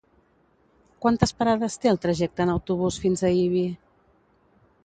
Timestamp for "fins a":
3.05-3.33